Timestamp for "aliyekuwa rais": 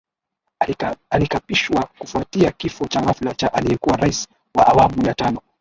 3.53-4.27